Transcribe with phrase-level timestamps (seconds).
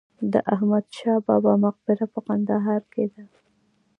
[0.31, 3.23] د احمد شاه بابا مقبره په کندهار کې ده